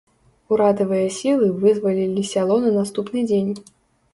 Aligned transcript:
Урадавыя 0.55 1.11
сілы 1.17 1.49
вызвалілі 1.65 2.25
сяло 2.33 2.59
на 2.65 2.71
наступны 2.79 3.19
дзень. 3.29 3.53